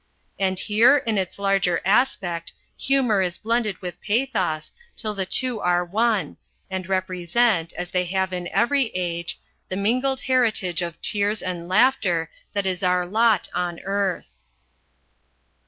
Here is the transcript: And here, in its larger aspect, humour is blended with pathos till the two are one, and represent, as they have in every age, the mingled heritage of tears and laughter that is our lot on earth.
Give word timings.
And 0.39 0.57
here, 0.57 0.97
in 0.97 1.19
its 1.19 1.37
larger 1.37 1.79
aspect, 1.85 2.53
humour 2.75 3.21
is 3.21 3.37
blended 3.37 3.79
with 3.83 4.01
pathos 4.01 4.71
till 4.95 5.13
the 5.13 5.27
two 5.27 5.59
are 5.59 5.85
one, 5.85 6.37
and 6.71 6.89
represent, 6.89 7.71
as 7.73 7.91
they 7.91 8.05
have 8.05 8.33
in 8.33 8.47
every 8.47 8.87
age, 8.95 9.39
the 9.69 9.77
mingled 9.77 10.21
heritage 10.21 10.81
of 10.81 10.99
tears 11.03 11.43
and 11.43 11.67
laughter 11.69 12.31
that 12.53 12.65
is 12.65 12.81
our 12.81 13.05
lot 13.05 13.47
on 13.53 13.79
earth. 13.81 14.39